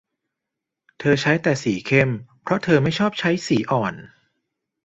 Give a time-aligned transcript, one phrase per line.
[0.99, 2.09] เธอใช้แต่สีเข้ม
[2.41, 3.11] เพราะเธอไม่ชอบ
[3.47, 3.93] สีอ่อน